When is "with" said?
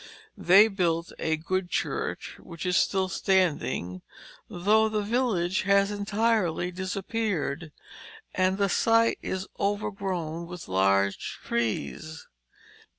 10.47-10.67